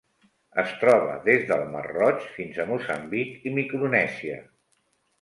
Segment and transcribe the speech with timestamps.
[0.63, 4.45] Es troba des del Mar Roig fins a Moçambic i Micronèsia.